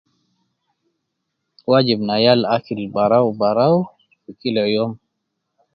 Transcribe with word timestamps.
Wajib 1.69 1.99
na 2.07 2.15
yal 2.25 2.41
akili 2.55 2.85
barau 2.95 3.27
barau 3.39 3.77
kila 4.39 4.63
youm 4.75 4.91